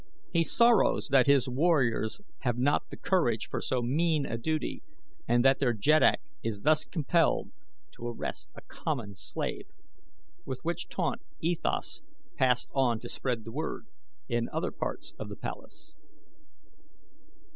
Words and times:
"He 0.33 0.41
sorrows 0.41 1.09
that 1.09 1.27
his 1.27 1.47
warriors 1.47 2.19
have 2.39 2.57
not 2.57 2.89
the 2.89 2.97
courage 2.97 3.47
for 3.47 3.61
so 3.61 3.83
mean 3.83 4.25
a 4.25 4.35
duty 4.35 4.81
and 5.27 5.45
that 5.45 5.59
their 5.59 5.73
jeddak 5.73 6.21
is 6.41 6.61
thus 6.61 6.85
compelled 6.85 7.51
to 7.91 8.07
arrest 8.07 8.49
a 8.55 8.61
common 8.61 9.15
slave," 9.15 9.67
with 10.43 10.57
which 10.63 10.89
taunt 10.89 11.21
E 11.39 11.53
Thas 11.53 12.01
passed 12.35 12.71
on 12.73 12.99
to 13.01 13.09
spread 13.09 13.43
the 13.43 13.51
word 13.51 13.85
in 14.27 14.49
other 14.49 14.71
parts 14.71 15.13
of 15.19 15.29
the 15.29 15.37
palace. 15.37 15.93